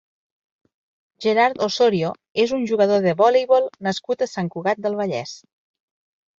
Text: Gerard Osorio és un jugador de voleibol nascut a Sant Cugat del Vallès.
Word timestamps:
Gerard 1.25 1.61
Osorio 1.67 2.09
és 2.45 2.55
un 2.59 2.67
jugador 2.73 3.05
de 3.09 3.15
voleibol 3.21 3.71
nascut 3.91 4.27
a 4.29 4.33
Sant 4.35 4.53
Cugat 4.59 4.85
del 4.89 5.01
Vallès. 5.05 5.39